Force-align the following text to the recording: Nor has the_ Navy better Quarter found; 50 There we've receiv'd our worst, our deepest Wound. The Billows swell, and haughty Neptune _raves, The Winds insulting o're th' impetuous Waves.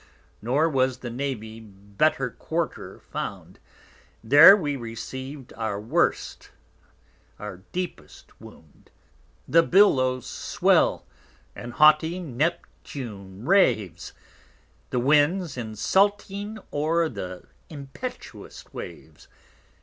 Nor 0.41 0.71
has 0.83 0.97
the_ 0.97 1.13
Navy 1.13 1.59
better 1.59 2.31
Quarter 2.31 3.01
found; 3.11 3.59
50 4.23 4.27
There 4.29 4.57
we've 4.57 4.79
receiv'd 4.81 5.53
our 5.53 5.79
worst, 5.79 6.49
our 7.37 7.57
deepest 7.71 8.41
Wound. 8.41 8.89
The 9.47 9.61
Billows 9.61 10.25
swell, 10.25 11.05
and 11.55 11.73
haughty 11.73 12.17
Neptune 12.19 13.43
_raves, 13.45 14.13
The 14.89 14.97
Winds 14.99 15.55
insulting 15.55 16.57
o're 16.73 17.07
th' 17.07 17.45
impetuous 17.69 18.73
Waves. 18.73 19.27